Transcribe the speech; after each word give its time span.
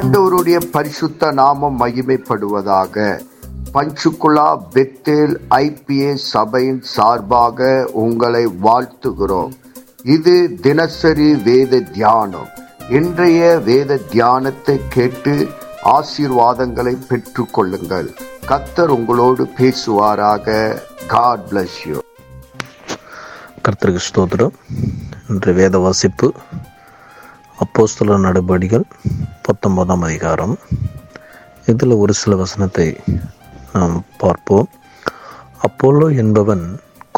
ஆண்டவருடைய 0.00 0.58
பரிசுத்த 0.74 1.30
நாமம் 1.38 1.74
மகிமைப்படுவதாக. 1.80 2.94
பஞ்சுகுலா 3.74 4.46
பெத்தேல் 4.74 5.34
ஐபிஏ 5.56 6.12
சபையின் 6.30 6.78
சார்பாக 6.92 7.68
உங்களை 8.02 8.42
வாழ்த்துகிறோம். 8.66 9.52
இது 10.14 10.34
தினசரி 10.66 11.28
வேத 11.48 11.80
தியானம். 11.96 12.48
இன்றைய 12.98 13.42
வேத 13.68 13.98
தியானத்தை 14.14 14.76
கேட்டு 14.96 15.34
ஆசீர்வாதங்களை 15.96 16.94
பெற்று 17.10 17.44
கொள்ளுங்கள் 17.58 18.08
கத்தர் 18.50 18.94
உங்களோடு 18.98 19.46
பேசுவாராக. 19.60 20.56
காட் 21.14 21.46
பிளஸ் 21.50 21.78
யூ 21.90 21.98
கர்த்தருக்கு 23.66 24.06
ஸ்தோத்திரம். 24.08 24.56
இன்று 25.32 25.52
வேத 25.60 25.78
வாசிப்பு 25.86 26.28
அப்போஸ்தல 27.62 28.16
நடபடிகள் 28.18 28.84
பத்தொன்பதாம் 29.42 30.00
அதிகாரம். 30.00 30.58
இதில் 31.66 32.00
ஒரு 32.02 32.12
சில 32.12 32.36
வசனத்தை 32.36 32.96
நாம் 33.72 34.04
பார்ப்போம். 34.18 34.68
அப்போலோ 35.66 36.16
என்பவன் 36.16 36.64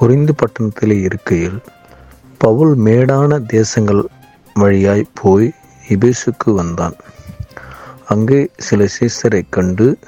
குறிந்து 0.00 0.32
பட்டணத்திலே 0.40 0.96
இருக்கையில் 1.00 1.58
பவுல் 2.38 2.74
மேடான 2.78 3.38
தேசங்கள் 3.46 4.02
வழியாய் 4.54 5.04
போய் 5.22 5.48
இபேசுக்கு 5.88 6.50
வந்தான். 6.54 6.96
அங்கே 8.06 8.40
சில 8.56 8.86
சீசரை 8.96 9.42
கண்டு 9.50 9.98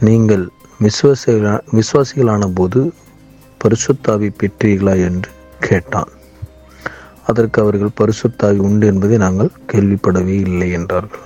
நீங்கள் 0.00 0.44
விசுவாசிகளா 0.80 1.54
விசுவாசிகளான 1.72 2.52
போது 2.54 2.80
பரிசுத்தாவி 3.60 4.28
பெற்றீர்களா? 4.40 4.96
என்று 5.08 5.30
கேட்டான். 5.60 6.10
அதற்கு 7.30 7.58
அவர்கள் 7.62 7.98
பரிசுத்தாவி 8.00 8.58
உண்டு 8.68 8.86
என்பதை 8.86 9.16
நாங்கள் 9.18 9.56
கேள்விப்படவே 9.72 10.34
இல்லை 10.48 10.68
என்றார்கள். 10.70 11.24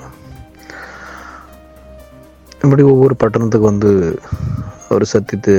இப்படி 2.63 2.83
ஒவ்வொரு 2.93 3.15
பட்டணத்துக்கு 3.17 3.67
வந்து 3.67 3.91
அவர் 4.89 5.05
சத்தியத்தை 5.05 5.55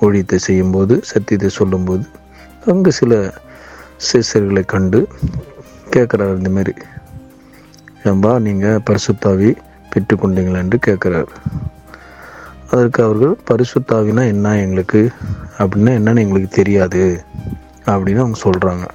ஊழியத்தை 0.00 0.38
செய்யும்போது 0.48 0.94
சத்தியத்தை 1.02 1.48
சொல்லும்போது 1.48 2.04
அங்கு 2.66 2.92
சில 2.92 3.12
சிசர்களை 4.06 4.62
கண்டு 4.64 5.00
கேட்குறாரு 5.90 6.34
இந்தமாரி 6.38 6.74
ஏம்பா 8.10 8.32
நீங்கள் 8.46 8.82
பரிசுத்தாவி 8.86 9.50
பெற்றுக்கொண்டீங்களா 9.92 10.62
என்று 10.64 10.78
கேட்குறாரு. 10.86 11.32
அதற்கு 12.70 13.00
அவர்கள் 13.02 13.34
பரிசுத்தாவினா 13.50 14.22
என்ன 14.26 14.54
எங்களுக்கு? 14.60 15.00
அப்படின்னா 15.58 15.92
என்னன்னு 15.98 16.24
எங்களுக்கு 16.24 16.50
தெரியாது 16.60 17.02
அப்படின்னு 17.86 18.24
அவங்க 18.24 18.38
சொல்கிறாங்க 18.44 18.86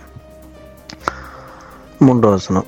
மூன்று 2.05 2.27
வசனம் 2.33 2.67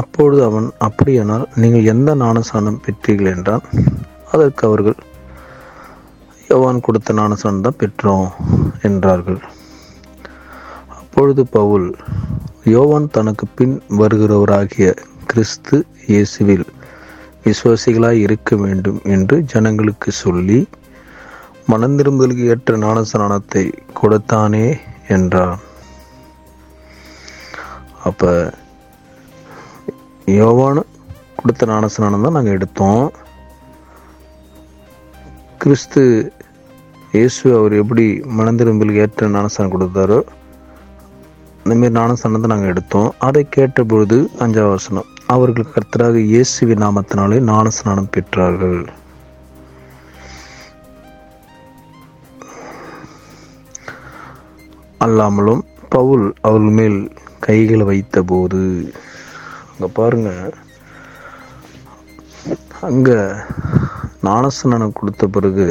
அப்பொழுது 0.00 0.40
அவன் 0.48 0.66
அப்படியானால் 0.86 1.44
நீங்கள் 1.60 1.88
எந்த 1.92 2.10
ஞானசானம் 2.22 2.82
பெற்றீர்கள் 2.84 3.32
என்றான். 3.36 3.64
அதற்கு 4.32 4.62
அவர்கள் 4.68 4.98
யோவான் 6.50 6.84
கொடுத்த 6.86 7.14
ஞானசானம் 7.20 7.64
தான் 7.66 7.80
பெற்றோம் 7.82 8.28
என்றார்கள். 8.88 9.40
அப்பொழுது 10.98 11.42
பவுல் 11.56 11.88
யோவான் 12.74 13.08
தனக்கு 13.16 13.46
பின் 13.58 13.76
வருகிறவராகிய 14.00 14.88
கிறிஸ்து 15.32 15.76
இயேசுவில் 16.10 16.66
விசுவாசிகளாய் 17.46 18.22
இருக்க 18.26 18.56
வேண்டும் 18.64 19.00
என்று 19.14 19.36
ஜனங்களுக்கு 19.52 20.10
சொல்லி 20.24 20.60
மனந்திரும்பலுக்கு 21.72 22.44
ஏற்ற 22.52 22.76
ஞானஸ்நானத்தை 22.84 23.64
கொடுத்தானே 24.00 24.66
என்றான். 25.16 25.58
அப்போ 28.08 28.30
யோவான் 30.40 30.80
கொடுத்த 31.38 31.66
ஞானஸ்நானம் 31.70 32.24
தான் 32.26 32.36
நாங்கள் 32.36 32.56
எடுத்தோம். 32.58 33.04
கிறிஸ்து 35.62 36.02
இயேசு 37.16 37.44
அவர் 37.58 37.74
எப்படி 37.82 38.04
மனந்திரும்பில் 38.38 38.98
ஏற்ற 39.04 39.28
ஞானஸ்தானம் 39.36 39.74
கொடுத்தாரோ 39.74 40.18
இந்தமாரி 41.62 41.94
ஞானஸ்தானத்தை 41.98 42.48
நாங்கள் 42.52 42.72
எடுத்தோம். 42.72 43.10
அதை 43.26 43.42
கேட்டபொழுது 43.56 44.18
அஞ்சாவது 44.44 44.74
வசனம் 44.76 45.08
அவர்கள் 45.34 45.72
கர்த்தராக 45.74 46.22
இயேசுவி 46.32 46.76
நாமத்தினாலே 46.84 47.38
ஞானஸ்நானம் 47.50 48.12
பெற்றார்கள். 48.14 48.80
அல்லாமலும் 55.06 55.62
பவுல் 55.94 56.26
அவர்கள் 56.48 56.76
மேல் 56.78 56.98
கைகளை 57.50 57.84
வைத்த 57.92 58.22
போது 58.32 58.60
அங்கே 59.70 59.88
பாருங்க 59.98 60.30
அங்கே 62.88 63.18
ஞானஸ்நானம் 64.26 64.96
கொடுத்த 64.98 65.24
பிறகு 65.34 65.68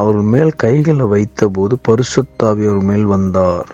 அவர்கள் 0.00 0.30
மேல் 0.34 0.52
கைகளை 0.62 1.04
வைத்த 1.12 1.48
போது 1.56 1.74
பரிசுத்தாவி 1.88 2.62
அவர் 2.70 2.86
மேல் 2.88 3.04
வந்தார். 3.12 3.68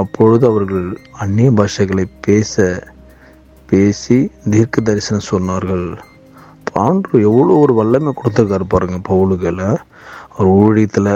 அப்பொழுது 0.00 0.44
அவர்கள் 0.50 0.86
அந்நிய 1.22 1.50
பாஷைகளை 1.58 2.04
பேச 2.26 2.64
பேசி 3.70 4.18
தீர்க்க 4.52 4.86
தரிசனம் 4.88 5.30
சொன்னார்கள். 5.32 5.86
ஆண்டு 6.84 7.20
எவ்வளோ 7.28 7.52
ஒரு 7.64 7.72
வல்லமை 7.80 8.12
கொடுத்துருக்காரு 8.16 8.66
பாருங்க 8.74 8.98
பவுலுகளை 9.08 9.68
அவர் 10.34 10.50
ஊழியத்தில் 10.60 11.12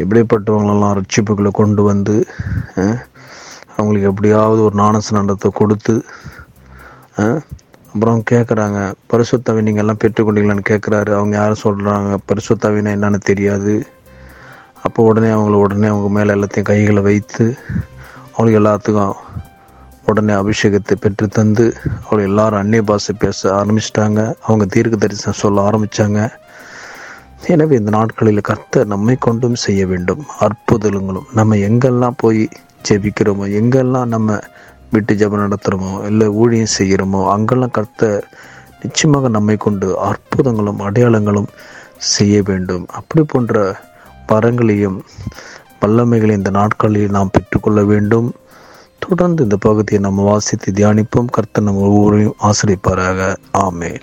எப்படிப்பட்டவங்களெல்லாம் 0.00 0.96
ரட்சிப்புகளை 0.98 1.50
கொண்டு 1.60 1.82
வந்து 1.82 2.16
அவங்களுக்கு 3.76 4.10
எப்படியாவது 4.10 4.60
ஒரு 4.66 4.74
ஞானஸ்நானத்தை 4.82 5.50
கொடுத்து 5.60 5.94
அப்புறம் 7.92 8.20
கேட்குறாங்க 8.30 8.78
பரிசுத்தாவி 9.10 9.60
நீங்கள் 9.66 9.82
எல்லாம் 9.82 10.00
பெற்றுக்கொண்டீங்களான்னு 10.02 10.64
கேட்குறாரு 10.70 11.10
அவங்க 11.18 11.34
யாரும் 11.36 11.62
சொல்கிறாங்க 11.62 12.18
பரிசுத்தாவினா 12.30 12.90
என்னன்னு 12.96 13.20
தெரியாது. 13.30 13.74
அப்போ 14.86 15.06
உடனே 15.10 15.30
அவங்கள 15.36 15.56
உடனே 15.64 15.88
அவங்க 15.92 16.08
மேலே 16.16 16.34
எல்லாத்தையும் 16.36 16.68
கைகளை 16.70 17.02
வைத்து 17.08 17.44
அவங்களுக்கு 18.32 18.60
எல்லாத்துக்கும் 18.60 19.16
உடனே 20.10 20.34
அபிஷேகத்தை 20.42 20.94
பெற்று 21.04 21.26
தந்து 21.38 21.64
அவளை 22.04 22.22
எல்லாரும் 22.28 22.60
அந்நிய 22.60 22.82
பாஷை 22.90 23.14
பேச 23.24 23.38
ஆரம்பிச்சிட்டாங்க. 23.60 24.20
அவங்க 24.46 24.64
தீர்க்க 24.74 25.02
தரிசனம் 25.04 25.42
சொல்ல 25.42 25.64
ஆரம்பித்தாங்க 25.70 26.20
எனவே 27.40 27.74
இந்த 27.76 27.90
நாட்களில் 27.96 28.46
கர்த்தர் 28.48 28.90
நம்மை 28.92 29.14
கொண்டும் 29.26 29.58
செய்ய 29.64 29.82
வேண்டும். 29.86 30.22
அற்புதங்களும் 30.46 31.28
நம்ம 31.38 31.56
எங்கெல்லாம் 31.68 32.16
போய் 32.22 32.42
ஜெபிக்கிறோமோ 32.88 33.44
எங்கெல்லாம் 33.60 34.12
நம்ம 34.14 34.38
விட்டு 34.92 35.14
ஜெபம் 35.20 35.42
நடத்துகிறோமோ 35.44 35.92
இல்லை 36.06 36.26
ஊழியம் 36.40 36.74
செய்கிறோமோ 36.78 37.20
அங்கெல்லாம் 37.34 37.74
கர்த்தர் 37.78 38.26
நிச்சயமாக 38.82 39.28
நம்மை 39.28 39.56
கொண்டு 39.56 39.88
அற்புதங்களும் 40.08 40.82
அடையாளங்களும் 40.86 41.48
செய்ய 42.14 42.42
வேண்டும். 42.50 42.84
அப்படி 42.98 43.22
போன்ற 43.22 43.76
வரங்களையும் 44.32 44.98
வல்லமைகளை 45.82 46.34
இந்த 46.40 46.50
நாட்களில் 46.50 47.16
நாம் 47.16 47.34
பெற்றுக்கொள்ள 47.36 47.82
வேண்டும். 47.84 48.28
தொடர்ந்து 48.98 49.42
இந்த 49.42 49.56
பகுதியை 49.56 50.00
நம்ம 50.02 50.22
வாசித்து 50.22 50.72
தியானிப்போம். 50.72 51.32
கர்த்தர் 51.36 51.68
நம்ம 51.68 51.84
ஒவ்வொருவரையும் 51.88 52.38
ஆசிரிப்பாராக 52.50 53.34
ஆமேன். 53.66 54.02